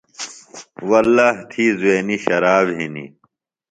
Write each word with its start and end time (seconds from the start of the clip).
واللّٰہ 0.89 1.29
تھی 1.49 1.65
زوینیۡ 1.79 2.21
شراب 2.25 2.65
ہِنیۡ۔ 2.77 3.09